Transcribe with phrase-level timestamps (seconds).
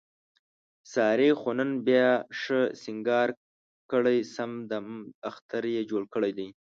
[0.93, 2.07] سارې خو نن بیا
[2.39, 3.29] ښه سینګار
[3.91, 4.97] کړی، سم دمم
[5.29, 6.47] اختر یې جوړ کړی دی.